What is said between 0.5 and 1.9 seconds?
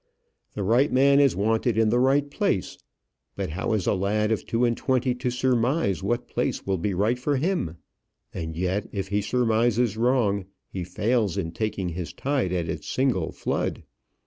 The right man is wanted in